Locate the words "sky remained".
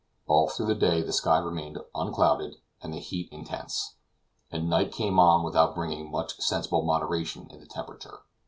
1.13-1.77